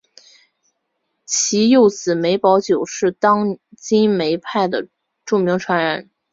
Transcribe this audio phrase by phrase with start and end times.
[1.25, 4.87] 其幼子梅葆玖是当今梅派的
[5.23, 6.09] 著名传人。